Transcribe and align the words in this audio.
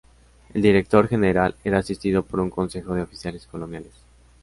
El 0.55 0.63
Director-General 0.63 1.55
era 1.63 1.77
asistido 1.77 2.25
por 2.25 2.39
un 2.39 2.49
consejo 2.49 2.95
de 2.95 3.03
oficiales 3.03 3.45
coloniales. 3.45 3.93